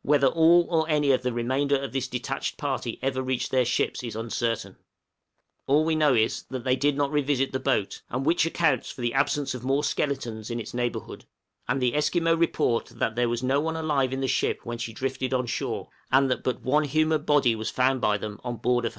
[0.00, 4.02] Whether all or any of the remainder of this detached party ever reached their ships
[4.02, 4.78] is uncertain;
[5.66, 9.02] all we know is, that they did not revisit the boat, and which accounts for
[9.02, 11.26] the absence of more skeletons in its neighborhood;
[11.68, 14.94] and the Esquimaux report that there was no one alive in the ship when she
[14.94, 18.86] drifted on shore, and that but one human body was found by them on board
[18.86, 18.98] of her.